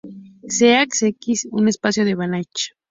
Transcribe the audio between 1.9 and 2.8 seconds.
de Banach.